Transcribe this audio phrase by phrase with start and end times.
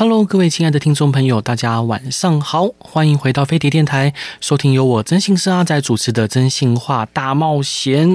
[0.00, 8.08] Hello，各位亲爱的听众朋友，大家晚上好，欢迎回到飞碟电台，收听由我征信师阿仔主持的《真心话大冒险》。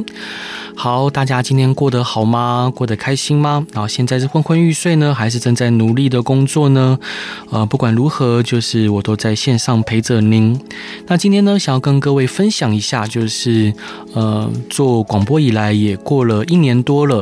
[0.77, 2.71] 好，大家今天过得好吗？
[2.73, 3.67] 过得开心吗？
[3.73, 6.97] 然后现在是昏昏欲睡呢，还是正在努力的工作呢？
[7.51, 10.57] 呃，不管如何，就是我都在线上陪着您。
[11.07, 13.73] 那今天呢，想要跟各位分享一下，就是
[14.13, 17.21] 呃，做广播以来也过了一年多了，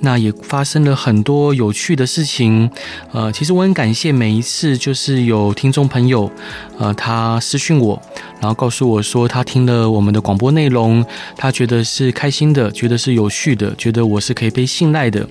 [0.00, 2.70] 那也发生了很多有趣的事情。
[3.12, 6.30] 呃，其实我很感谢每一次，就是有听众朋友，
[6.78, 8.00] 呃，他私讯我，
[8.40, 11.04] 然后告诉我说他听了我们的广播内容，
[11.36, 12.98] 他觉得是开心的，觉得。
[13.02, 15.28] 是有序的，觉得我是可以被信赖的，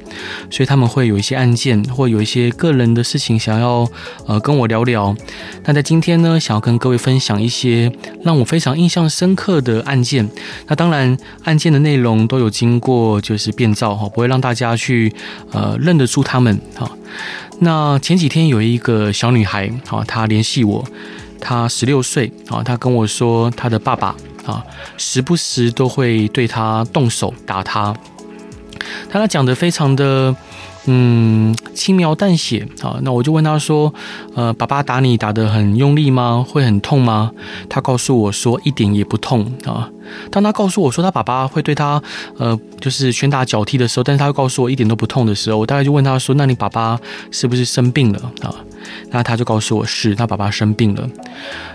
[0.50, 3.88] 所以他们会有一些案件，或有一些个人的事情想要
[4.28, 5.16] 呃跟我聊聊。
[5.64, 7.90] 那在今天呢，想要跟各位分享一些
[8.26, 10.30] 让我非常印象深刻的案件。
[10.67, 15.14] 那当然，案件的内容都有经过就是变造哈，不会让大家去
[15.54, 16.92] 呃认得出他们哈。
[17.59, 20.84] 那前几天有一个小女孩啊，她联系我，
[21.40, 24.16] 她十六岁啊，她跟我说她的爸爸。
[24.44, 24.66] 啊，
[24.98, 27.95] 时不时都会对她动手打她，
[29.08, 30.36] 她讲的非常的
[30.86, 33.00] 嗯轻描淡写啊。
[33.02, 33.94] 那我就问他说，
[34.36, 36.46] 呃，爸爸打你打得很用力吗？
[36.48, 37.32] 会很痛吗？
[37.70, 39.90] 他告诉我说一点也不痛啊。
[40.30, 42.02] 当他告诉我说他爸爸会对他
[42.38, 47.00] 呃就是拳打脚踢的时候，但是他又告诉我一点都不痛的时候，我大概就问他说，那你爸爸
[47.32, 48.54] 是不是生病了啊？
[49.10, 51.08] 那他就告诉我是他爸爸生病了。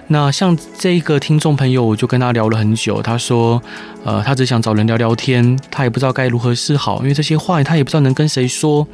[0.09, 3.03] 那像这个听众朋友，我就跟他聊了很久。
[3.03, 3.61] 他说，
[4.05, 8.86] 呃，他只想找人聊聊天，他也不知道该如何是好，因为这些话他也不知道能跟谁说。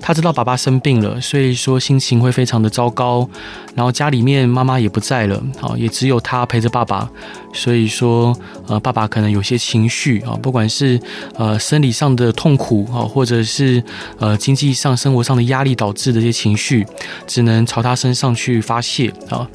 [0.00, 3.28] 他知道爸爸生病了，所以说心情会非常的糟糕。
[3.74, 7.10] 然后家里面妈妈也不在了，啊，也只有他陪着爸爸。
[7.52, 8.36] 所以说，
[8.66, 10.98] 呃，爸爸可能有些情绪啊，不管是
[11.36, 13.82] 呃生理上的痛苦啊，或者是
[14.18, 16.86] 呃经济上、生活上的压力导致的一些情绪，
[17.26, 19.48] 只能能朝他身上去发泄啊。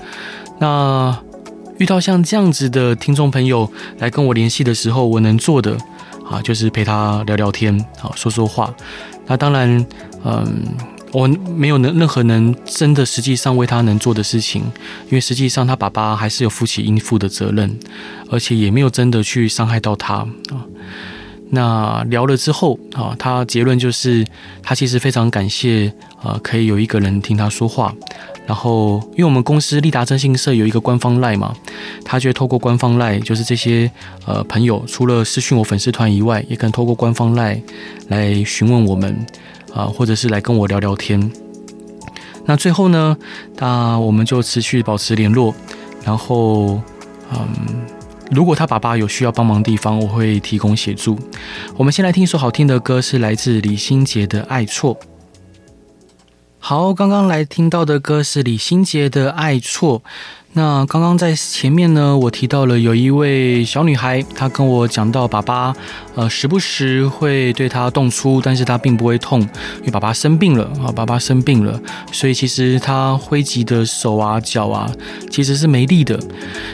[0.60, 1.18] 那
[1.78, 5.78] 遇到像这样子的听众朋友来跟我联系的时候，我能做的
[6.30, 8.74] 啊，就是陪他聊聊天，啊，说说话。
[9.28, 9.86] 那当然，
[10.26, 10.64] 嗯，
[11.12, 14.64] 我没有能任何能真的实际上为他能做的事情，
[15.06, 17.80] 因为实际上他爸爸还是有负起应负的责任，
[18.30, 20.66] 而且也没有真的去伤害到他啊。
[21.50, 24.26] 那聊了之后啊，他结论就是
[24.62, 27.94] 他其实非常感谢啊，可以有一个人听他说话。
[28.46, 31.56] 然后，因为我们公司立达征信社有一个官方赖嘛，
[32.04, 33.90] 他就透过官方赖，就是这些
[34.26, 37.62] 呃朋友，除了私讯我粉丝团以外，也可能透过官方赖
[38.08, 39.16] 来询问我们
[39.72, 41.32] 啊、或者是来跟我聊聊天。
[42.46, 43.16] 那最后呢，
[43.58, 45.54] 那我们就持续保持联络。
[46.04, 46.82] 然后，
[47.32, 47.86] 嗯，
[48.32, 51.18] 如果他爸爸有需要帮忙的地方，我会提供协助。
[51.76, 54.96] 我们先来听一首好听的歌，是来自李心洁的《爱错》。
[56.60, 60.02] 好，刚刚来听到的歌是李心洁的《爱错》。
[60.54, 65.74] 那刚刚在前面呢，我提到了有一位小女孩，她跟我讲到爸爸，
[66.16, 71.80] 呃，时不时会对她动粗，但是她并不会痛，因为爸爸生病了啊，爸爸生病了，
[72.12, 74.92] 所以其实她挥击的手啊、脚啊，
[75.30, 76.20] 其实是没力的。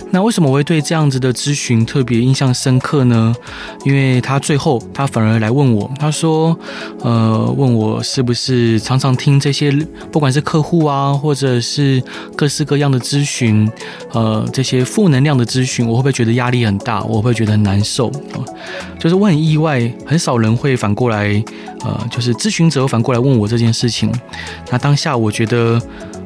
[0.09, 3.35] 那为什么我会对这样子的咨询特别印象深刻呢？
[3.83, 6.57] 因为她最后她反而来问我，她说，
[7.01, 9.69] 呃，问我是不是常常听这些，
[10.13, 12.01] 不管是客户啊，或者是
[12.37, 13.64] 各式各样的咨询。
[14.11, 17.03] 呃，这些负能量的咨询，我会不会觉得压力很大？
[17.03, 18.11] 我会不会觉得很难受？
[18.99, 21.43] 就是我很意外，很少人会反过来，
[21.83, 24.11] 呃，就是咨询者反过来问我这件事情。
[24.71, 25.79] 那当下我觉得，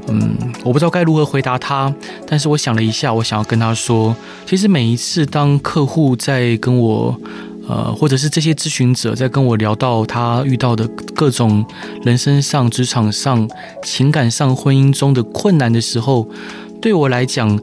[0.08, 1.94] 嗯，我不知道该如何回答他。
[2.28, 4.16] 但是我想了一下，我想要跟他说，
[4.46, 7.20] 其实每一次当客户在跟我，
[7.68, 11.66] 呃，或者是这些咨询者在跟我聊到他遇到的各种
[12.04, 13.50] 人生上、职场上、
[13.84, 16.28] 情感上、婚姻中的困难的时候。
[16.82, 17.60] 对我来讲，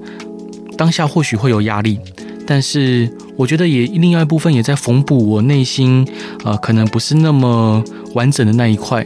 [0.77, 1.99] 当下或许会有压力，
[2.47, 6.07] 但是我觉得也另外一部分也在缝补我内心，
[6.45, 7.83] 呃，可能不是那么
[8.15, 9.05] 完整的那一块。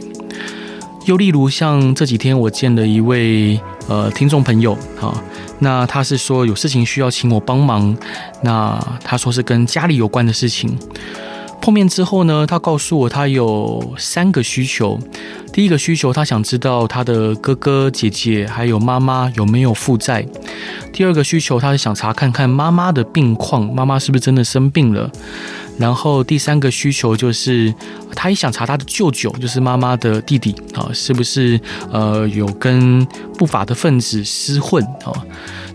[1.05, 5.23] 又例如像这几天我见了一位呃听众朋友，啊，
[5.59, 7.95] 那他是说有事情需要请我帮忙，
[8.43, 10.77] 那他说是跟家里有关的事情。
[11.61, 14.99] 碰面之后呢，他告诉我他有三个需求。
[15.53, 20.25] 第一个需求，他想知道他的哥哥姐姐还有妈妈有没有负债。
[20.91, 25.11] 第二个需求，他是想查看看妈妈的病况，妈妈是不是真的生病了。
[25.77, 27.73] 然后第三个需求就是，
[28.15, 31.59] 他也想查他的舅舅，就是妈妈的弟弟啊，是不是
[31.91, 33.05] 呃有跟
[33.37, 35.11] 不法的分子厮混啊？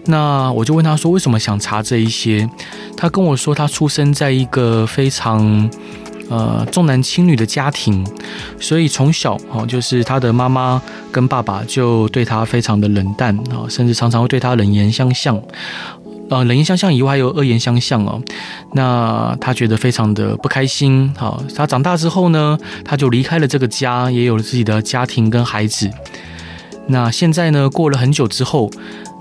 [0.06, 2.48] 那我就问他说，为什么想查这一些？
[2.96, 5.68] 他跟我说，他出生在一个非常
[6.28, 8.06] 呃重男轻女的家庭，
[8.60, 10.80] 所以从小哦，就是他的妈妈
[11.10, 15.40] 跟爸爸就对他非常的冷淡啊，甚至常常会对他冷言相向。
[16.28, 18.20] 呃，冷言相向以外，还有恶言相向哦。
[18.72, 21.14] 那他觉得非常的不开心。
[21.16, 25.88] 好，他长大之后呢，他就离开了这个家，也有了自己的家庭跟孩子。
[26.88, 28.68] 那现在呢，过了很久之后，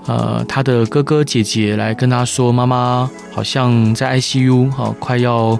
[0.06, 5.58] 呃，他的哥哥姐姐来跟他说，妈妈好像在 ICU，哦，快要。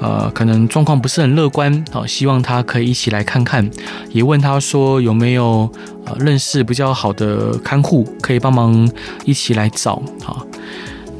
[0.00, 3.70] 呃，可能状况不是很乐观，好，希望他可以一起来看看，
[4.10, 5.70] 也问他说有没有
[6.04, 8.90] 呃认识比较好的看护，可以帮忙
[9.24, 10.42] 一起来找，啊，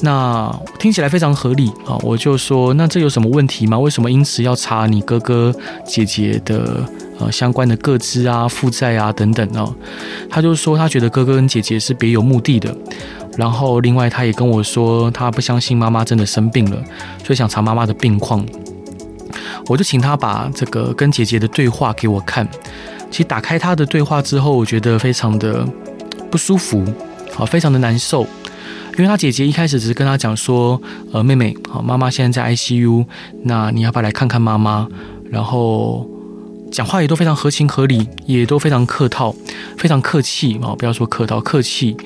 [0.04, 3.78] 那听起来非常合理啊，我就说那这有什么问题吗？
[3.78, 5.52] 为什么因此要查你哥哥
[5.86, 6.86] 姐姐的
[7.18, 9.74] 呃相关的个资啊、负债啊等等哦？
[10.28, 12.76] 他就说他觉得哥哥跟姐姐是别有目的的，
[13.38, 16.76] 然后另外他也跟我说他不相信妈妈真的生病了，
[17.24, 18.44] 所以想查妈妈的病况。
[19.66, 22.46] 我就请他把这个跟姐姐的对话给我看。
[23.10, 25.66] 其实打开他的对话之后，我觉得非常的
[26.30, 26.84] 不舒服，
[27.32, 28.26] 好，非常的难受。
[28.96, 30.80] 因为他姐姐一开始只是跟他讲说，
[31.12, 33.04] 呃，妹妹，好，妈妈现在在 ICU，
[33.42, 34.88] 那你要不要来看看妈妈？
[35.30, 36.08] 然后
[36.70, 39.34] 讲话也都非常合情合理，也都非常客套，
[39.76, 41.96] 非常客气啊，不要说客套，客气。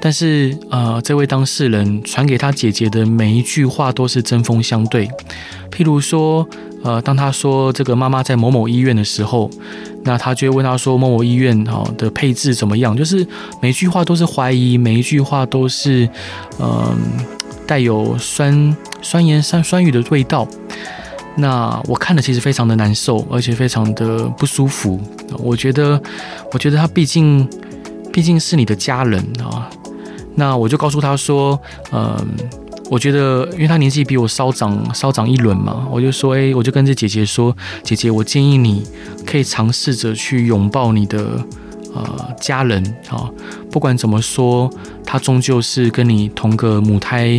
[0.00, 5.08] 但是呃，这位当事人传给他姐姐的每一句话都是针锋相对，
[5.70, 6.48] 譬如说。
[6.84, 9.50] 呃，当他说这个妈妈在某某医院的时候，
[10.04, 12.94] 那他就会问他说某某医院哈的配置怎么样？
[12.94, 13.26] 就是
[13.62, 16.06] 每一句话都是怀疑，每一句话都是
[16.60, 16.94] 嗯、
[17.66, 20.46] 带有酸酸言酸酸语的味道。
[21.36, 25.00] 那我看了其实非常的难受，而且非常的不舒服。
[25.38, 26.00] 我觉得，
[26.52, 27.48] 我觉得他毕竟
[28.12, 29.68] 毕竟是你的家人啊。
[30.36, 31.58] 那我就告诉他说，
[31.92, 32.14] 嗯、
[32.90, 38.84] 我觉得，因为他年纪比我稍长，稍长一轮嘛，我就说，哎，我就跟这姐姐说，姐姐，我建议你
[39.26, 41.40] 可以尝试着去拥抱你的
[41.94, 42.04] 呃
[42.40, 43.28] 家人啊，
[43.70, 44.70] 不管怎么说，
[45.04, 47.38] 他终究是跟你同个母胎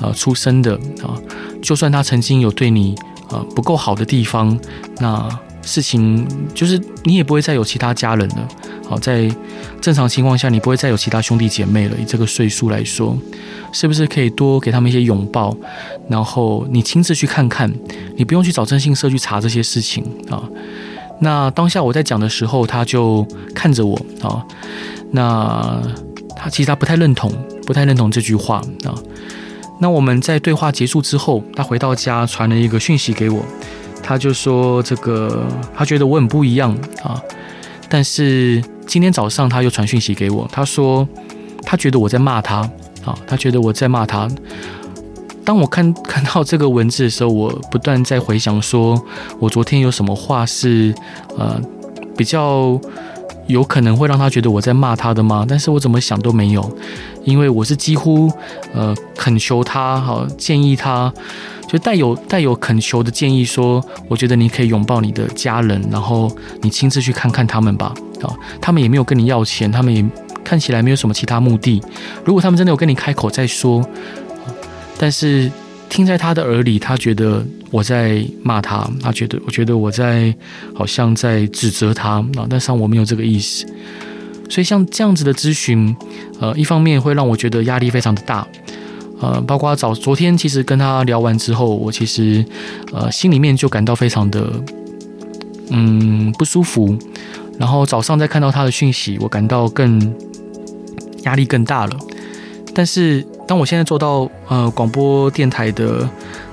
[0.00, 1.14] 呃出生的啊，
[1.62, 2.94] 就算他曾经有对你
[3.28, 4.58] 呃不够好的地方，
[4.98, 5.28] 那
[5.62, 8.48] 事情就是你也不会再有其他家人了。
[8.88, 9.28] 好，在
[9.80, 11.96] 正常情况下，你不会再有其他兄弟姐妹了。
[12.00, 13.18] 以这个岁数来说，
[13.72, 15.56] 是不是可以多给他们一些拥抱？
[16.08, 17.68] 然后你亲自去看看，
[18.16, 20.40] 你不用去找征信社去查这些事情啊。
[21.18, 24.46] 那当下我在讲的时候，他就看着我啊。
[25.10, 25.82] 那
[26.36, 27.32] 他其实他不太认同，
[27.66, 28.94] 不太认同这句话啊。
[29.80, 33.44] 那我们在对话结束之后，他回到家传了一个讯息给我，
[34.00, 35.44] 他就说这个
[35.74, 36.72] 他觉得我很不一样
[37.02, 37.20] 啊，
[37.88, 38.62] 但是。
[38.86, 41.06] 今天早上他又传讯息给我，他说
[41.62, 42.58] 他觉得我在骂他，
[43.04, 44.28] 啊，他觉得我在骂他。
[45.44, 49.00] 当我看 看到这个文字的时候，我不断在回想，说
[49.38, 50.94] 我昨天有什么话是
[51.36, 51.60] 呃
[52.16, 52.80] 比较
[53.46, 55.44] 有可能会让他觉得我在骂他的吗？
[55.48, 56.76] 但是我怎么想都没有，
[57.24, 58.32] 因为我是几乎
[58.72, 61.12] 呃恳求他，好建议他。
[61.68, 66.30] 就带有带有恳求的建议说，我觉得你可以拥抱你的家人，然后
[66.62, 67.92] 你亲自去看看他们吧。
[68.22, 70.04] 啊，他们也没有跟你要钱，他们也
[70.44, 71.82] 看起来没有什么其他目的。
[72.24, 73.86] 如果他们真的有跟你开口再说，
[74.98, 75.50] 但是
[75.88, 80.34] 听在他的耳里，他觉得我在骂他，他觉得我觉得我在
[80.74, 83.66] 好像在指责他啊，但是我没有这个意思。
[84.48, 85.94] 所以像这样子的咨询，
[86.40, 88.46] 呃，一方面会让我觉得压力非常的大。
[89.20, 92.44] 呃，包括早昨天，其实跟他聊完之后，我其实
[92.92, 94.52] 呃心里面就感到非常的
[95.70, 96.96] 嗯不舒服。
[97.58, 100.14] 然后早上再看到他的讯息，我感到更
[101.22, 101.96] 压力更大了。
[102.74, 106.08] 但是当我现在坐到呃广播电台的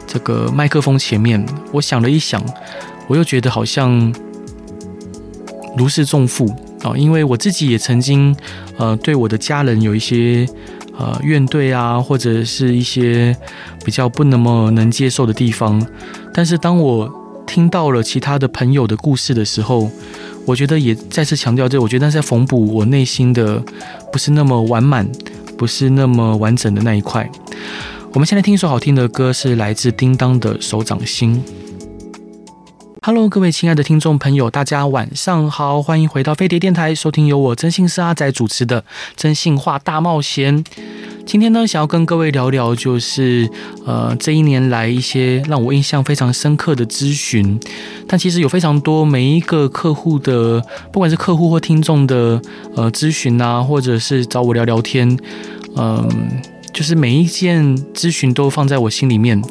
[0.07, 2.43] 这个麦克风前面，我想了一想，
[3.07, 4.13] 我又觉得好像
[5.77, 6.45] 如释重负
[6.83, 8.35] 啊，因为我自己也曾经
[8.77, 10.47] 呃对我的家人有一些。
[10.95, 13.35] 呃，怨怼啊，或者是一些
[13.83, 15.83] 比较不那么能接受的地方。
[16.31, 17.11] 但是当我
[17.47, 19.89] 听到了其他的朋友的故事的时候，
[20.45, 23.63] 我觉得也再次强调这，我觉得是在缝补我内心的
[24.11, 25.09] 不是那么完满，
[25.57, 27.29] 不是那么完整的那一块。
[28.11, 31.35] 我们现在听一首好听的歌，是来自叮当的《手掌心》。
[33.05, 38.81] Hello，各位亲爱的听众朋友，大家晚上好，欢迎回到飞碟电台，收听由我真心师阿仔主持的
[39.17, 40.63] 《真心话大冒险》。
[41.25, 43.49] 今天呢，想要跟各位聊聊，就是
[43.85, 47.59] 呃，这一年来一些让我印象非常深刻的咨询。
[48.07, 52.41] 但其实有非常多每一个客户的，不管是客户或听众的
[52.73, 55.05] 呃咨询啊，或者是找我聊聊天，
[55.75, 56.07] 嗯、
[56.71, 59.43] 就是每一件咨询都放在我心里面，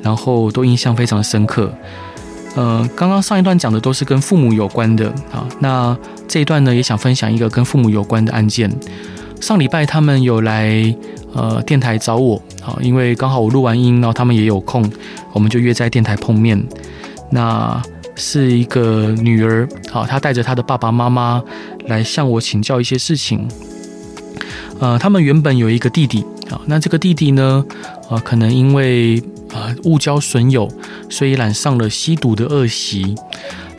[0.00, 1.74] 然后都印象非常深刻。
[2.56, 8.70] 呃，刚刚上一段讲的都是跟父母有关的啊，那这一段呢，也想分享一个跟父母有关的案件。
[9.40, 10.94] 上礼拜他们有来。
[11.32, 14.90] 呃，电台找我啊，因为刚好我录完音，然后他们也有空，
[15.32, 16.60] 我们就约在电台碰面。
[17.30, 17.80] 那
[18.16, 21.40] 是一个女儿，好，她带着她的爸爸妈妈
[21.86, 23.46] 来向我请教一些事情。
[24.80, 27.64] 呃，他们原本有一个弟弟啊，那这个弟弟呢，
[28.08, 30.68] 呃，可能因为呃误交损友，
[31.08, 33.14] 所以染上了吸毒的恶习。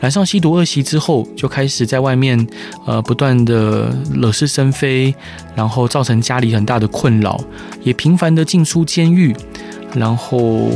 [0.00, 2.46] 染上吸毒恶习之后，就开始在外面，
[2.86, 5.14] 呃，不断的惹是生非，
[5.54, 7.40] 然后造成家里很大的困扰，
[7.84, 9.32] 也频繁的进出监狱，
[9.94, 10.70] 然后，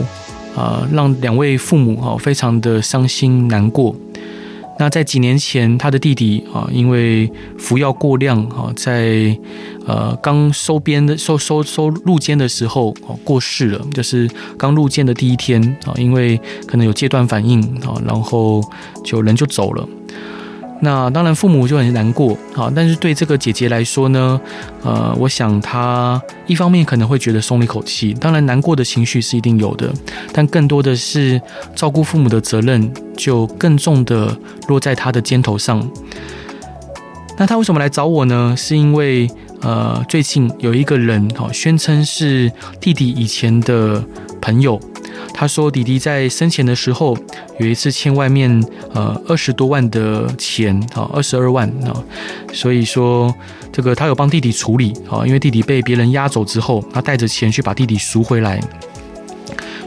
[0.55, 3.97] 呃，让两位父母啊非常的伤心难过。
[4.79, 9.37] 那在几年前，他的弟弟啊，因为服药过量啊，在
[9.87, 14.29] 呃刚收编的收收收入监的时候哦过世了，就是
[14.59, 18.63] 刚入监的第一天啊，因为可能有戒断反应啊，然后
[19.03, 19.89] 就人就走了。
[20.81, 22.71] 那当然，父母就很难过啊。
[22.75, 24.41] 但是对这个姐姐来说呢，
[24.83, 29.93] 呃，我想她一方面可能会觉得松了一口气，当然难过的情绪是一定有的，
[30.33, 31.41] 但更多的是
[31.75, 34.37] 照顾父母的责任就更重的
[34.69, 35.89] 落在她的肩头上。
[37.39, 38.55] 那她为什么来找我呢？
[38.57, 39.29] 是因为
[39.63, 44.05] 呃，最近有一个人哈，宣称是弟弟以前的
[44.41, 44.79] 朋友。
[45.33, 47.17] 他说：“弟弟在生前的时候，
[47.59, 48.63] 有一次欠外面
[48.95, 51.93] 呃二十多万的钱啊，二十二万啊，
[52.53, 53.35] 所以说
[53.71, 58.61] 这个他有帮弟弟处理啊，因为弟弟被别人押走之后，他带着钱去把弟弟赎回来。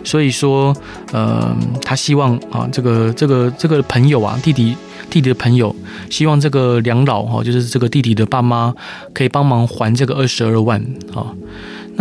[0.04, 0.76] 所以说，
[1.12, 4.76] 呃，他希望啊，这个这个这个朋友啊，弟弟
[5.10, 5.76] 弟弟的朋友，
[6.10, 8.74] 希望这个两老哈，就是这个弟弟的爸妈，
[9.14, 10.80] 可以帮忙还这个二十二万
[11.14, 11.34] 啊。”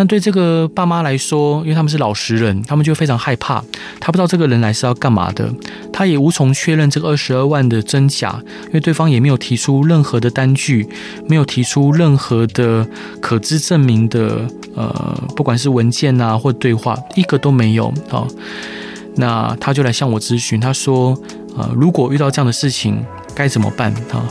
[0.00, 3.60] 那对这个爸妈来说，因为他们是老实人，他们就非常害怕。
[3.98, 5.52] 他不知道这个人来是要干嘛的，
[5.92, 10.88] 他也无从确认这个二十二万的真假，因为对方也没有提出任何的单据，
[11.26, 12.86] 没有提出任何的
[13.20, 14.40] 可资证明的，
[14.76, 18.24] 呃，不管是文件啊或对话，一个都没有啊。
[19.16, 21.20] 那他就来向我咨询，他说，
[21.56, 24.22] 呃，如果遇到这样的事情该怎么办啊？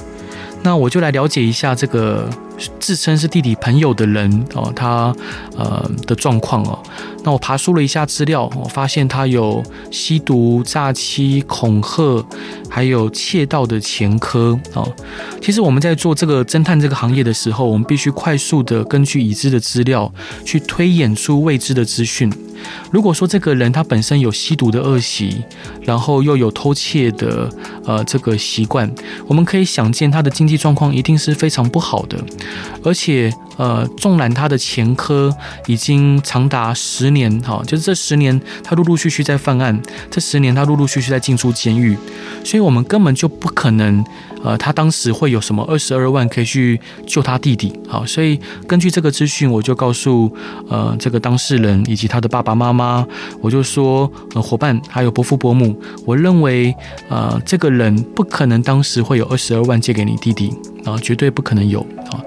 [0.64, 2.30] 那我就来了解一下这个。
[2.80, 5.14] 自称是弟弟朋友的人哦，他
[5.56, 6.80] 呃的状况哦，
[7.24, 12.26] 那我爬梳了一下资料，我发现他有吸毒、诈欺、恐吓，
[12.70, 14.92] 还有窃盗的前科哦。
[15.42, 20.12] 其实我们在做这个侦探这个行业的时候，我们必须快速的根据已知的资料
[20.44, 22.32] 去推演出未知的资讯。
[22.92, 25.44] 如果说这个人他本身有吸毒的恶习，
[25.82, 27.50] 然后又有偷窃的
[27.86, 28.92] 呃这个习惯，
[29.28, 32.18] 我们可以想见他的经济状况一定是非常不好的，
[32.84, 35.36] 而且呃纵然他的前科
[35.68, 41.98] 已经长达十年哈，就是这十年他陆陆续续在犯案，这十年他陆陆续续在进出监狱，
[42.44, 44.04] 所以我们根本就不可能
[44.44, 48.38] 呃他当时会有什么二十二万可以去救他弟弟，好，所以
[48.68, 50.36] 根据这个资讯，我就告诉
[50.70, 52.58] 呃这个当事人以及他的爸爸。
[52.58, 53.06] 妈妈，
[53.40, 56.76] 我就说，呃，伙伴还有伯父伯母，我认为，
[57.08, 60.52] 呃，这个人不可能当时会有二十二万借给你弟弟
[60.84, 62.18] 啊，绝对不可能有啊。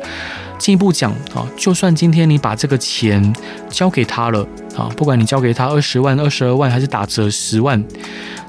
[0.60, 3.34] 进一步讲啊，就算今天你把这个钱
[3.70, 7.82] 交给他了啊，不管你交给他二十万、二十二万还是打折十万，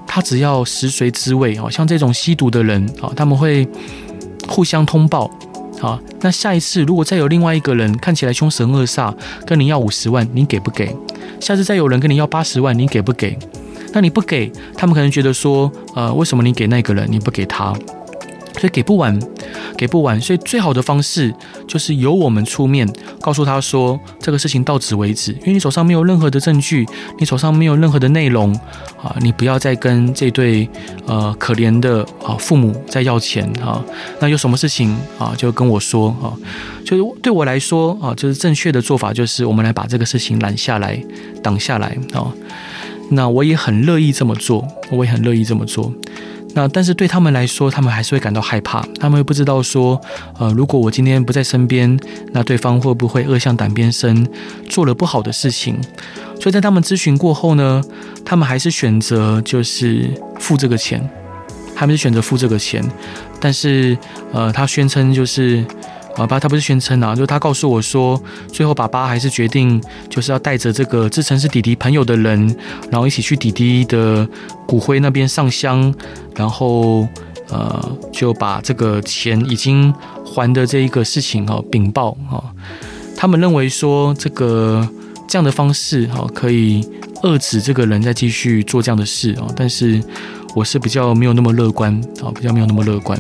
[0.06, 3.66] 他只要食髓知味啊，像这种吸毒的人啊，他们会
[4.48, 5.32] 互相通报
[5.82, 5.98] 啊。
[6.20, 9.16] 那下一次如果再有另外一个人看起来凶神恶煞，
[9.46, 10.94] 跟你要五十万，你给不给？
[11.40, 13.40] 下次再有人跟你要八十万，你给不给？
[13.94, 17.74] 那你不给，他们可能觉得说，呃，为什么你给那个人，你不给他？
[18.62, 19.20] 所以给不完，
[19.76, 20.22] 给不完。
[20.22, 21.34] 所以最好的方式
[21.68, 22.88] 就是由我们出面，
[23.20, 25.32] 告诉他说，这个事情到此为止。
[25.32, 26.86] 因为你手上没有任何的证据，
[27.18, 28.54] 你手上没有任何的内容
[29.02, 30.70] 啊，你不要再跟这对
[31.08, 33.84] 呃可怜的啊父母再要钱啊。
[34.20, 36.38] 那有什么事情啊，就跟我说啊。
[36.86, 41.04] 就是对我来说啊，就是正确的做法，就是我们来把这个事情拦下来，
[41.42, 42.32] 挡下来啊。
[43.10, 45.92] 那我也很乐意这么做，我也很乐意这么做。
[46.54, 50.00] 那但是对他们来说，他们还是会感到害怕，他们会不知道说，
[50.38, 51.98] 呃，如果我今天不在身边，
[52.34, 54.28] 那对方会不会恶向胆边生，
[54.70, 55.80] 做了不好的事情？
[56.40, 57.82] 所以在他们咨询过后呢，
[58.26, 61.08] 他们还是选择就是付这个钱，
[61.76, 62.84] 他们是选择付这个钱，
[63.40, 63.98] 但是
[64.34, 65.64] 呃，他宣称就是
[66.16, 72.56] 啊，爸他不是宣称啊，就是他告诉我说，最后爸爸还是决定就是要带着这个自称是弟弟朋友的人，
[72.90, 74.28] 然后一起去弟弟的
[74.68, 75.94] 骨灰那边上香，
[76.36, 77.08] 然后
[77.50, 79.94] 呃就把这个钱已经
[80.26, 82.44] 还的这一个事情哈禀报啊。
[83.16, 84.88] 他们认为说这个
[85.28, 86.86] 这样的方式哈可以
[87.24, 90.02] 遏制这个人再继续做这样的事啊，但是
[90.56, 93.18] 我是比较没有那么乐观啊，比较没有那么乐观。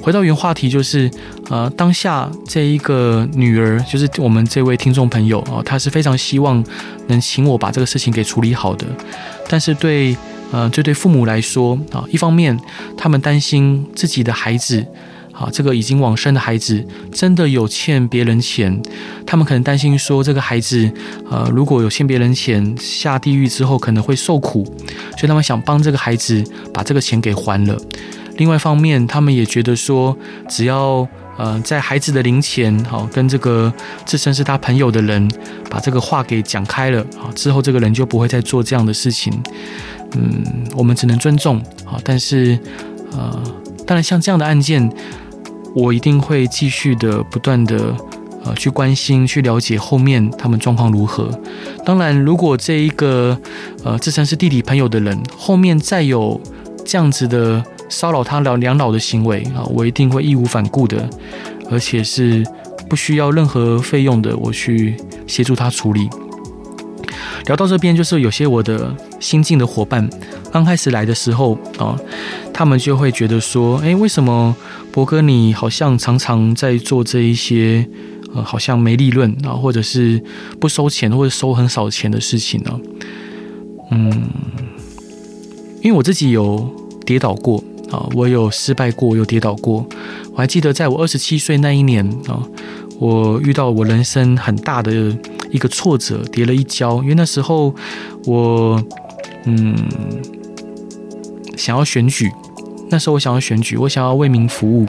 [0.00, 1.10] 回到原话题，就是
[1.50, 6.64] 呃，当下这一个女儿，就是我们这位听众朋友啊，她是非常希望
[7.08, 8.86] 能请我把这个事情给处理好的。
[9.48, 10.16] 但是对
[10.50, 12.58] 呃，这对父母来说啊，一方面
[12.96, 14.84] 他们担心自己的孩子
[15.32, 18.80] 啊，这个已经往生的孩子真的有欠别人钱，
[19.26, 20.90] 他们可能担心说这个孩子
[21.30, 24.64] 呃，如果有欠别人钱，下地狱之后可能会受苦，
[25.16, 27.76] 所以他们想帮这个孩子把这个钱给还了。
[28.38, 30.16] 另外一方面，他们也觉得说，
[30.48, 33.72] 只要呃在孩子的灵前，好跟这个
[34.06, 35.28] 自称是他朋友的人
[35.68, 39.32] 把这个话给讲开了，好之后这个人就不会再做这样的事情。
[40.12, 40.42] 嗯，
[40.76, 42.58] 我们只能尊重，好，但是
[43.12, 43.42] 呃，
[43.84, 44.88] 当然像这样的案件，
[45.74, 47.92] 我一定会继续的不断的
[48.44, 51.28] 呃去关心、去了解后面他们状况如何。
[51.84, 53.36] 当然，如果这一个
[53.82, 56.40] 呃自称是弟弟朋友的人后面再有
[56.84, 57.64] 这样子的。
[57.88, 61.08] 骚扰他两老的行为啊，我一定会义无反顾的，
[61.70, 62.44] 而且是
[62.88, 66.08] 不需要任何费用的，我去协助他处理。
[67.46, 70.06] 聊到这边，就是有些我的新进的伙伴
[70.52, 71.98] 刚开始来的时候啊，
[72.52, 74.54] 他们就会觉得说，哎，为什么
[74.92, 77.88] 博哥你好像常常在做这一些
[78.34, 80.22] 呃，好像没利润啊，或者是
[80.60, 82.80] 不收钱或者收很少钱的事情呢？
[83.92, 84.28] 嗯，
[85.80, 86.70] 因为我自己有
[87.06, 87.64] 跌倒过。
[87.90, 89.86] 啊，我有失败过，有跌倒过。
[90.32, 92.42] 我还记得，在我二十七岁那一年啊，
[92.98, 95.16] 我遇到我人生很大的
[95.50, 97.02] 一个挫折，跌了一跤。
[97.02, 97.74] 因为那时候
[98.26, 98.82] 我
[99.44, 99.74] 嗯
[101.56, 102.30] 想要选举，
[102.90, 104.86] 那时候我想要选举，我想要为民服务。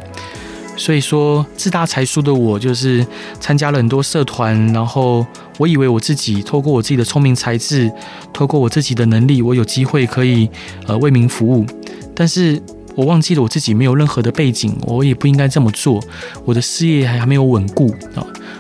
[0.76, 3.06] 所以说，自大才疏的我，就是
[3.40, 5.26] 参加了很多社团，然后
[5.58, 7.92] 我以为我自己透过我自己的聪明才智，
[8.34, 10.50] 透过我自己的能力，我有机会可以
[10.86, 11.66] 呃为民服务，
[12.14, 12.62] 但是。
[13.00, 16.04] 我忘记了我自己没有任何的背景，我也不应该这么做。
[16.44, 18.20] 我的事业还还没有稳固啊，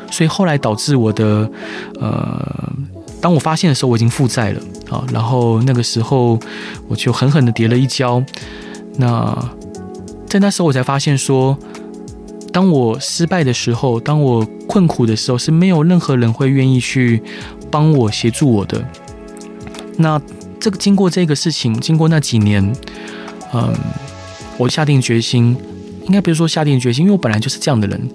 [0.09, 1.51] 所以后来导致我的
[1.99, 2.71] 呃，
[3.19, 5.03] 当我发现的时候，我已经负债了啊。
[5.11, 6.39] 然后那个时候
[6.87, 8.23] 我就狠狠的跌了一跤。
[8.95, 9.37] 那
[10.25, 11.57] 在那时候我才发现说，
[12.53, 17.21] 当我失败的时候，当我困苦的时候，是没有任何人会愿意去
[17.69, 18.81] 帮我协助我的。
[19.97, 20.21] 那
[20.61, 22.63] 这个经过这个事情，经过那几年，
[23.53, 23.73] 嗯。
[24.59, 25.55] 我下定决心，
[26.05, 28.09] 应该不是说下定决心，因为我本来就是这样的人。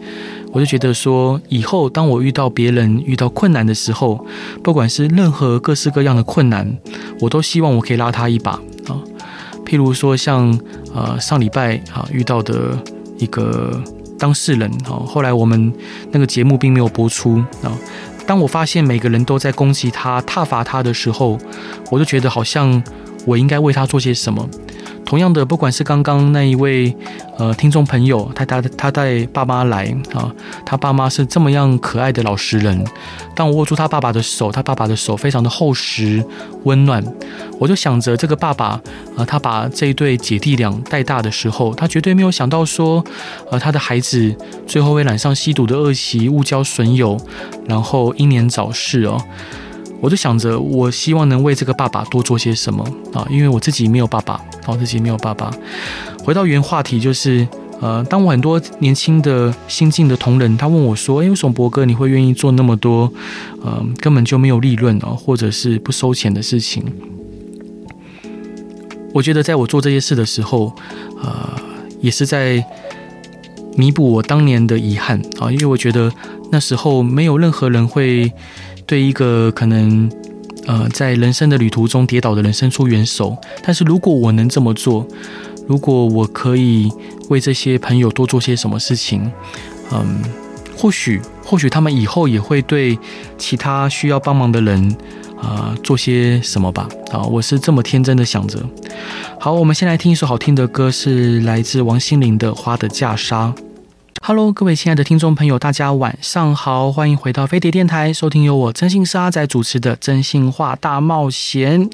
[0.53, 4.25] 我就觉得说，以后当我遇到别人遇到困难的时候，
[4.63, 6.71] 不管是任何各式各样的困难，
[7.19, 8.53] 我都希望我可以拉他一把
[8.87, 9.01] 啊。
[9.65, 10.61] 譬如说像，像
[10.95, 12.79] 呃上礼拜啊遇到的
[13.19, 13.83] 一个
[14.19, 15.73] 当事人啊，后来我们
[16.13, 17.73] 那个节目并没有播出啊。
[18.27, 21.39] 当我发现每个人都在攻击他、挞伐他的时候，
[21.91, 22.81] 我就觉得好像
[23.27, 24.49] 我应该为他做些什么。
[25.05, 26.95] 同样的，不管是刚刚那一位
[27.39, 30.33] 呃听众朋友，他他他带爸妈来啊，
[30.65, 32.85] 他爸妈是这么样可爱的老实人。
[33.37, 36.25] 当我握住他爸爸的手，他爸爸的手非常的厚实
[36.65, 37.05] 温暖，
[37.59, 38.81] 我就想着这个爸爸
[39.17, 43.05] 啊、他把这一对姐弟俩带大的时候，他绝对没有想到说，
[43.51, 44.35] 呃，他的孩子
[44.67, 47.17] 最后会染上吸毒的恶习，误交损友，
[47.67, 49.21] 然后英年早逝哦。
[50.01, 55.51] 我就想着，我希望能为这个爸爸多做些什么啊，因为我自己没有爸爸，我自己没有爸爸。
[56.23, 57.49] 回到原话题，就是
[57.81, 63.11] 呃，当我很多年轻的新进的同仁，他问我说：“哎，为什么博哥你会愿意做那么多，
[63.63, 66.85] 呃，根本就没有利润啊，或者是不收钱的事情？”
[69.15, 70.75] 我觉得，在我做这些事的时候，
[71.23, 71.59] 呃，
[72.03, 72.63] 也是在
[73.75, 76.13] 弥补我当年的遗憾啊，因为我觉得
[76.51, 78.31] 那时候没有任何人会。
[78.87, 80.11] 对一个可能，
[80.67, 85.07] 呃，在人生的旅途中跌倒的人伸出援手，但是如果我能这么做，
[85.67, 86.93] 如果我可以
[87.29, 89.31] 为这些朋友多做些什么事情，
[89.91, 90.23] 嗯，
[90.77, 92.99] 或许或许他们以后也会对
[93.39, 94.95] 其他需要帮忙的人
[95.41, 96.89] 啊，做些什么吧。
[97.11, 98.59] 啊，我是这么天真的想着。
[99.41, 103.47] 好，我们先来听一首好听的歌，是来自王心凌的《花的嫁纱》。
[104.23, 111.85] Hello，各位亲爱的听众朋友，大家晚上好，欢迎回到飞碟电台，收听由我真心沙仔主持的《真心话大冒险》。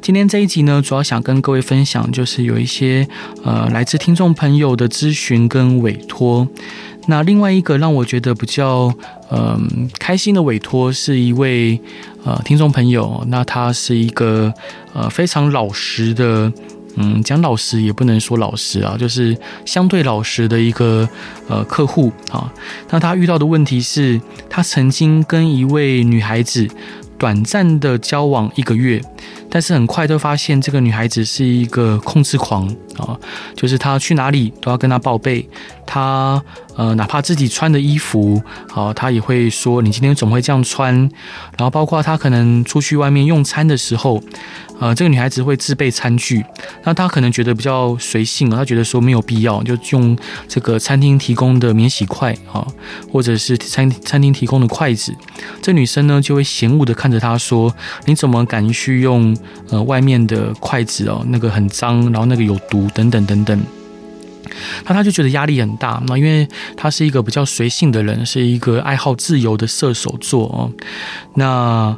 [0.00, 3.06] 今天这一集呢，主要想跟各位分享，就是有一些
[3.44, 6.48] 呃来自听众朋友的咨询跟委托。
[7.08, 8.92] 那另外一个让我觉得比较
[9.30, 11.80] 嗯、开心的委托是一位
[12.24, 14.52] 呃听众朋友，那他是一个
[14.94, 16.52] 呃非常老实的，
[16.96, 21.08] 嗯，讲老实也不能说老实啊，就是相对老实的一个
[21.48, 22.52] 呃客户啊。
[22.90, 26.68] 那他遇到的问题是，他曾经跟一位女孩子
[27.18, 29.00] 短暂的交往一个月。
[29.50, 32.66] 但是很快就发现这个女孩子是一个控制狂
[32.98, 33.18] 啊，
[33.54, 35.48] 就是她去哪里都要跟她报备，
[35.86, 36.42] 她
[36.76, 40.94] 呃哪怕自己穿的衣服，好，她也会说你今天怎么会这样穿？
[41.56, 44.22] 然后包括她可能出去外面用餐的时候。
[44.78, 46.44] 呃，这个女孩子会自备餐具，
[46.84, 50.14] 那她可能觉得比较随性，她觉得说没有必要，就用
[50.46, 52.66] 这个餐厅提供的免洗筷啊，
[53.10, 55.16] 或者是餐餐厅提供的筷子。
[55.62, 59.34] 这女生呢就会嫌恶的看着她说：“你怎么敢去用
[59.70, 61.24] 呃外面的筷子哦？
[61.28, 63.60] 那个很脏，然后那个有毒，等等等等。”
[64.86, 70.70] 那他就觉得压力很大，那因为他是一个比较随性的人，是一个爱好自由的射手座哦，
[71.34, 71.96] 那。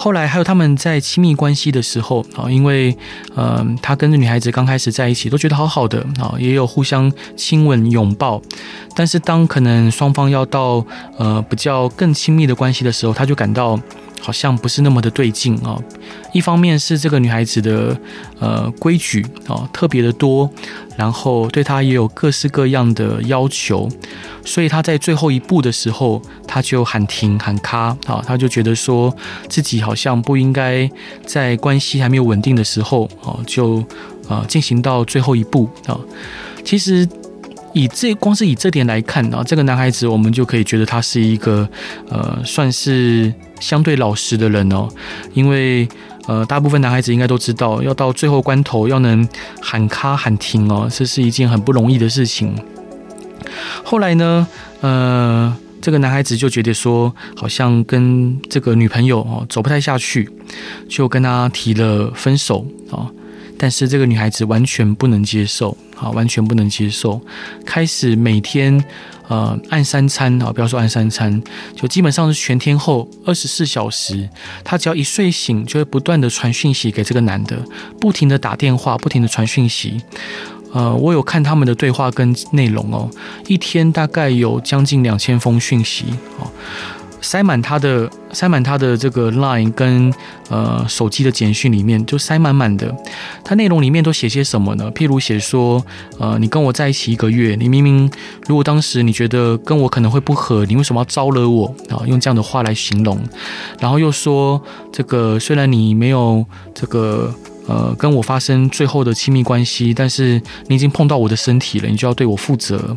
[0.00, 2.96] 后来还有他们在亲密关系的时候啊，因为
[3.34, 8.40] 呃，他跟这女孩子刚开始在一起都觉得好好的啊，也有互相亲吻拥抱，
[8.94, 10.86] 但是当可能双方要到
[11.18, 13.76] 呃比较更亲密的关系的时候，他就感到。
[14.20, 15.78] 好像不是那么的对劲啊！
[16.32, 17.98] 一方面是这个女孩子的
[18.38, 20.50] 呃规矩啊特别的多，
[20.96, 23.88] 然后对她也有各式各样的要求，
[24.44, 29.14] 所以她在最后一步的时候，她就喊停喊卡啊，她就觉得说
[29.48, 30.90] 自己好像不应该
[31.24, 33.82] 在关系还没有稳定的时候啊，就
[34.28, 35.98] 啊进行到最后一步啊。
[36.64, 37.08] 其实。
[37.72, 41.68] 以这光是以这点来看啊，这个男孩子我们就可以觉得他是一个
[42.08, 44.88] 呃，算是相对老实的人哦。
[45.34, 45.88] 因为
[46.26, 49.26] 呃，大部分男孩子应该都知道，要到最后关头要能
[49.60, 52.54] 喊卡喊停哦，这是一件很不容易的事情。
[53.82, 54.46] 后来呢，
[54.80, 60.28] 呃，这个男孩子就觉得说，好像跟这个女朋友哦走不太下去，
[60.88, 63.08] 就跟他提了分手啊。
[63.58, 65.76] 但是这个女孩子完全不能接受。
[65.98, 67.20] 啊，完全不能接受，
[67.66, 68.80] 开始每天
[69.26, 71.42] 呃按三餐啊，不要说按三餐，
[71.74, 74.28] 就基本上是全天候二十四小时，
[74.62, 77.60] 她只要一睡醒，就会不断的传讯息给这个男的，
[78.00, 80.00] 不停的打电话，不停的传讯息。
[80.72, 83.10] 呃，我有看他们的对话跟内容哦，
[83.48, 86.04] 一天大概有将近两千封讯息
[86.38, 86.48] 哦。
[87.20, 90.12] 塞满他的塞满他的这个 line 跟
[90.48, 92.94] 呃手机的简讯里面就塞满满的，
[93.44, 94.90] 他内容里面都写些什么呢？
[94.92, 95.84] 譬如写说，
[96.18, 98.10] 呃，你跟我在一起一个月，你明明
[98.46, 102.02] 如果当时你觉得跟我可能会不合，你为什么要招惹我啊？
[102.06, 103.18] 用这样的话来形容，
[103.80, 107.34] 然后又说这个虽然你没有这个。
[107.68, 112.96] 呃，跟我发生最后的亲密关系，但是你已经碰到我的身体了，你就要对我负责。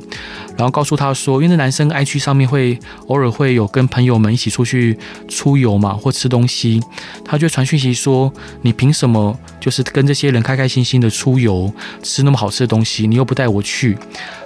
[0.57, 6.81] 然后告诉他说，因为那男生 IG 上面会偶尔会有跟朋友们一起出去出游嘛，或吃东西，
[7.25, 8.31] 他就传讯息说，
[8.61, 13.97] 你凭什么就是跟这些人开开心心的出游，吃那么好吃的东西，你又不带我去？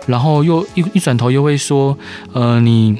[0.07, 1.95] 然后又一一转头又会说，
[2.33, 2.97] 呃，你。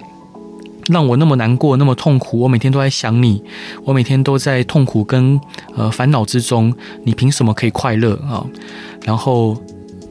[0.88, 3.44] 让我那么难过，那么痛苦，我每天都在想你，
[3.84, 5.40] 我每天都在痛苦跟
[5.76, 8.46] 呃烦恼之中，你凭什么可以快乐啊？
[9.04, 9.60] 然后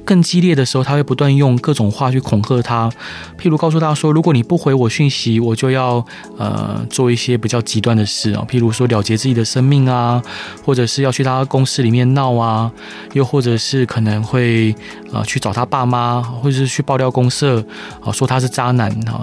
[0.04, 2.90] 更激烈的时候，他会不断用各种话去恐吓他，
[3.38, 6.04] 譬如告诉他说，如果你不回我讯息，我就要
[6.36, 10.20] 呃做一些比较极端的事啊，譬如说了结自己的生命啊，
[10.64, 12.70] 或者是要去他公司里面闹啊，
[13.12, 14.74] 又或者是可能会
[15.12, 17.64] 呃去找他爸妈，或者是去爆料公社
[18.02, 19.22] 啊，说他是渣男啊。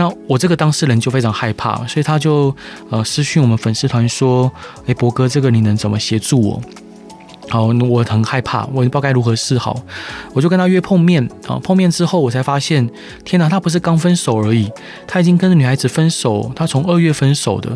[0.00, 2.56] 那我这个当事人就非常害怕，所以他就
[2.88, 4.50] 呃私讯我们粉丝团说
[4.88, 6.58] ：“诶，博哥，这个你能怎么协助我？”
[7.50, 9.76] 好，我很害怕，我也不知道该如何是好，
[10.32, 11.60] 我就跟他约碰面啊。
[11.62, 12.88] 碰面之后，我才发现，
[13.26, 14.70] 天哪，他不是刚分手而已，
[15.06, 17.74] 他已经跟着女孩子分手，他从二月分手的。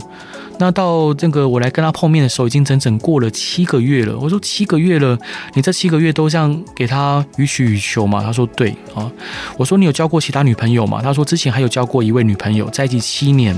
[0.59, 4.17] 那到这个我来跟他碰面的时候，已经整整过了七个月了。
[4.19, 5.19] 我说七个月了，
[5.55, 8.23] 你这七个月都这样给他予取予求吗？
[8.23, 9.11] 他说对啊。
[9.57, 11.01] 我说你有交过其他女朋友吗？
[11.03, 13.55] 他说之前还有交过一位女朋友，在一起七年。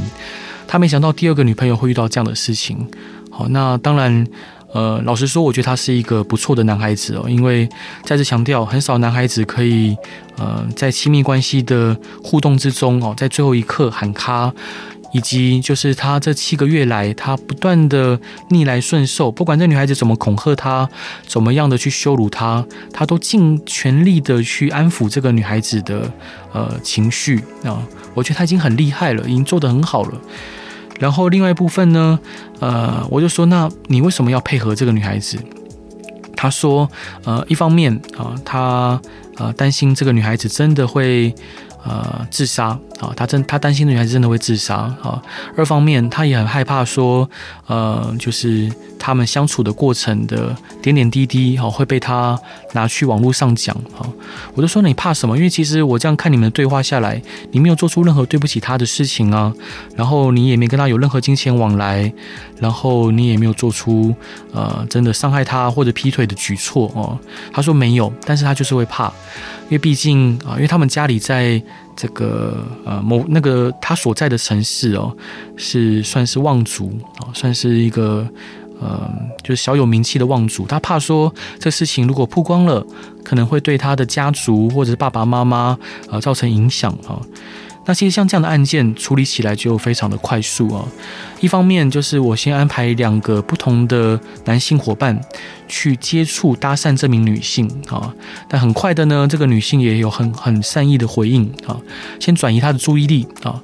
[0.68, 2.85] 他没想到第二个女朋友会遇到这样的事情。
[3.30, 4.26] 好，那当然，
[4.72, 7.26] 呃，老实说，我觉得他是一个不错的男孩子哦。
[7.28, 7.68] 因为
[8.02, 9.96] 再次强调，很少男孩子可以
[10.38, 14.52] 呃在亲密关系的互动之中哦，在最后一刻喊卡。
[15.12, 18.19] 以及就是他这七个月来，他不断的
[18.51, 20.88] 逆来顺受，不管这女孩子怎么恐吓他，
[21.27, 26.12] 怎么样的去羞辱他，他都尽全力的去安抚这个女孩子的
[26.53, 27.83] 呃情绪啊。
[28.14, 30.21] 我觉得他已经很厉害了，已经做得很好了。
[30.99, 32.19] 然后另外一部分呢，
[32.61, 35.38] 呃，我就说，那你为什么要配合这个女孩子？
[36.37, 36.90] 他说，
[37.25, 39.01] 呃，一方面啊，他
[39.37, 41.35] 呃担心这个女孩子真的会。
[41.88, 45.22] 呃自杀啊，他真他担心女孩子真的会自杀啊。
[45.56, 47.28] 二方面，他也很害怕说，
[47.66, 52.38] 呃，就是他们相处的过程的点点滴滴哈会被他
[52.72, 54.06] 拿去网络上讲哈。
[54.54, 55.37] 我就说你怕什么？
[55.37, 57.20] 因为其实我这样看你们的对话下来，
[57.52, 59.52] 你没有做出任何对不起他的事情啊，
[59.94, 62.11] 然后你也没跟他有任何金钱往来，
[62.59, 64.14] 然后你也没有做出
[64.52, 67.18] 呃真的伤害他或者劈腿的举措哦。
[67.52, 69.09] 他说没有，但是他就是会怕，
[69.64, 71.62] 因为毕竟啊，因为他们家里在
[71.96, 75.16] 这个呃某那个他所在的城市哦，
[75.56, 78.28] 是算是望族啊，算是一个
[78.80, 79.11] 呃
[79.42, 80.66] 就是小有名气的望族。
[80.66, 82.85] 他怕说这事情如果曝光了，
[83.24, 85.78] 可能会对他的家族或者是爸爸妈妈
[86.11, 87.18] 呃造成影响啊。
[87.87, 90.85] 那其实像这样的案件处理起来就非常的快速啊。
[91.40, 95.18] 一方面就是我先安排两个不同的男性伙伴
[95.68, 98.12] 去接触搭讪这名女性啊，
[98.49, 101.79] 但很快的呢，这个女性也有很很善意的回应啊，
[102.18, 103.62] 先转移她的注意力啊。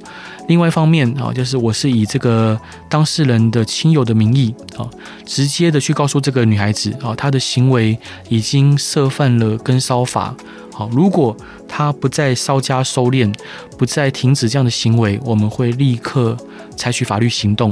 [0.48, 4.88] 另外一方面啊，就是我是以这个当事人的亲友的名义啊，
[5.24, 10.35] 直接的去告诉这个女孩子啊，她的行为已经涉犯了跟骚法。
[10.72, 11.37] 好，如果
[11.68, 13.32] 他不再稍加收敛，
[13.76, 16.37] 不再停止这样的行为，我们会立刻
[16.76, 17.70] 采取法律行动。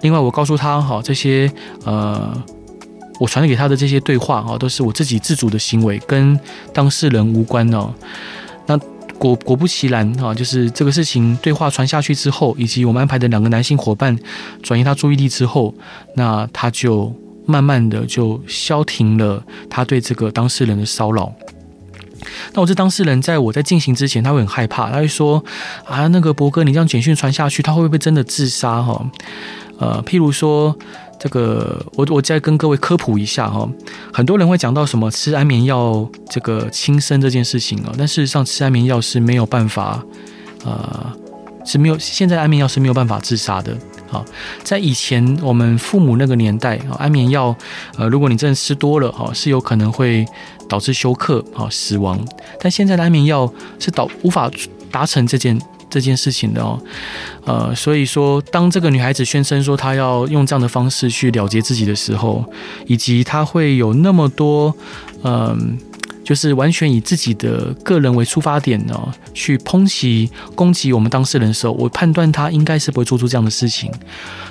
[0.00, 1.50] 另外，我告诉他，哈，这些
[1.84, 2.32] 呃，
[3.20, 6.38] 我传给他的这些对话，哈，都是我自己自主的行为，跟
[6.72, 7.92] 当事人无关哦。
[8.66, 8.78] 那
[9.18, 14.18] 果果不其然，哈，就是这个事情对话传下去之后，以及我们安排的两个男性伙伴
[14.62, 15.74] 转移他注意力之后，
[16.14, 17.12] 那他就
[17.44, 21.30] 慢慢的就消停了他对这个当事人的骚扰。
[22.52, 25.42] 那我这当事人，在我在进行之前，他会很害怕，他会说
[25.86, 28.82] ：“啊，那个博哥，你这样简讯传下去，他会不会真的自杀？
[28.82, 29.04] 哈，
[29.78, 30.76] 呃，譬如说，
[31.18, 33.68] 这个我我再跟各位科普一下哈，
[34.12, 40.02] 很多人会讲到什么吃安眠药这个轻生这件事情啊，但事实上吃安眠药是没有办法，
[40.64, 41.12] 呃，
[41.64, 43.76] 是没有现在安眠药是没有办法自杀的。
[44.08, 44.24] 好，
[44.62, 47.54] 在以前我们父母那个年代啊，安眠药，
[47.96, 50.26] 呃，如果你真的吃多了，哈，是有可能会。
[50.68, 52.22] 导致休克啊死亡，
[52.60, 54.50] 但现在的安眠药是导无法
[54.90, 56.78] 达成这件这件事情的哦，
[57.46, 62.44] 呃，所以说当这个女孩子宣称说她要用这样的方式去了结自己的时候，
[62.86, 64.74] 以及她会有那么多
[65.22, 65.78] 嗯。
[66.28, 68.94] 就是完全以自己的个人为出发点呢，
[69.32, 73.90] 去抨击、攻击我们当事人的时候，我判断他应该是不会做出这样的事情。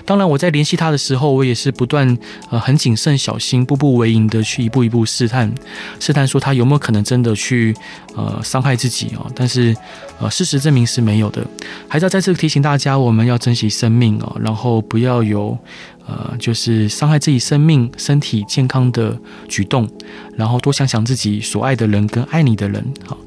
[0.03, 2.17] 当然，我在联系他的时候，我也是不断
[2.49, 5.53] 呃很谨慎小心、步步为营的去一步一步试探，
[5.99, 7.75] 试探说他有没有可能真的去
[8.15, 9.29] 呃伤害自己啊。
[9.35, 9.77] 但是
[10.19, 11.45] 呃事实证明是没有的。
[11.87, 15.55] 还是要再次提醒大家，我们要珍惜生命啊，然后不要有。
[16.07, 19.87] 呃，就是伤害自己生命、身体健康的举动，
[20.35, 22.83] 然后多想想自己所爱的人跟爱你的人。
[23.05, 23.17] 好，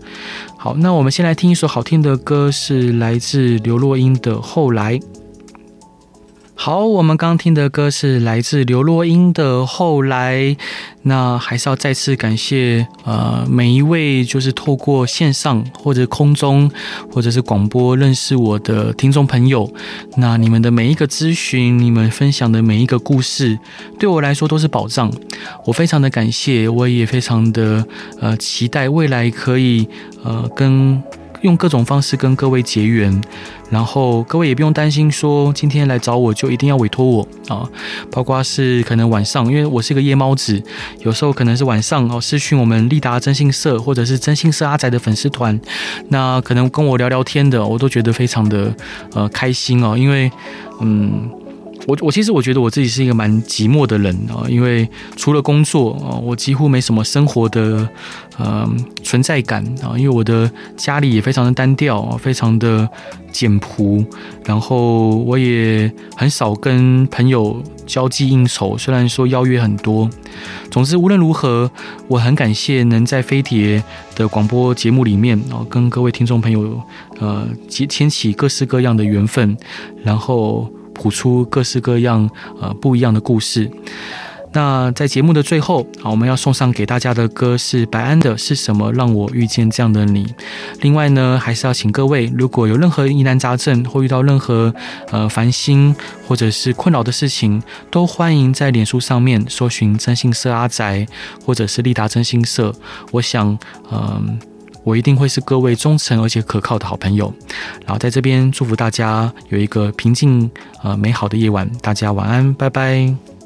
[0.57, 4.99] 好，那我们先来听一首好听的歌，是来自刘若英的《后来》。
[6.63, 10.37] 好，我们刚听的歌是来自刘若英的《后来》。
[11.05, 16.71] 那还是要再次感谢呃每一位就是透过线上或者空中
[17.11, 19.73] 或者是广播认识我的听众朋友。
[20.19, 23.59] 那你们的每一个咨询，你们分享的每一个故事，
[23.99, 25.11] 对我来说都是宝藏。
[25.65, 27.83] 我非常的感谢，我也非常的
[28.21, 29.89] 呃期待未来可以
[30.23, 31.03] 呃跟。
[31.43, 33.21] 用各种方式跟各位结缘，
[33.71, 37.69] 然后各位也不用担心说今天来找我就一定要委托我啊，
[38.11, 40.63] 包括是可能晚上，因为我是个夜猫子，
[41.01, 45.59] 有时候可能是晚上哦，私讯我们利达征信社或者是征信社阿宅的粉丝团，
[46.09, 48.75] 那可能跟我聊聊天的，我都觉得非常的
[49.15, 50.31] 呃开心哦，因为
[50.81, 51.31] 嗯。
[51.87, 57.89] 我我其实我觉得我自己是一个蛮寂寞的人啊，因为除了工作啊，我几乎没什么生活的
[58.39, 58.69] 呃
[59.03, 62.89] 存在感啊，因为我的家里也非常的单调，非常的
[63.33, 64.05] 简朴，
[64.45, 70.09] 然后我也很少跟朋友交际应酬，虽然说邀约很多。
[70.71, 71.71] 总之无论如何，
[72.09, 73.83] 我很感谢能在飞碟
[74.15, 76.81] 的广播节目里面啊，跟各位听众朋友
[77.19, 79.57] 呃牵起各式各样的缘分，
[80.05, 80.71] 然后。
[81.01, 82.29] 谱出各式各样
[82.61, 83.71] 呃不一样的故事。
[84.53, 90.25] 那在节目的最后啊，我们要送上给大家的歌是白安的《是什么让我遇见这样的你》。
[90.81, 94.75] 另外呢，还是要请各位，如果有任何疑难杂症或遇到任何
[95.13, 95.95] 呃烦心
[96.27, 101.07] 或者是困扰的事情，都欢迎在脸书上面搜寻真心社阿宅
[101.47, 102.75] 或者是立达真心社。
[103.13, 103.57] 我想，
[103.93, 104.37] 嗯、
[104.85, 107.33] 我一定会是各位忠诚而且可靠的好朋友，
[107.85, 110.51] 然后在这边祝福大家有一个平静
[110.83, 113.40] 呃美好的夜晚，大家晚安，拜拜。